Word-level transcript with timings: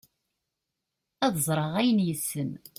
ad 1.25 1.35
ẓreɣ 1.47 1.71
ayen 1.81 1.99
yessen 2.07 2.51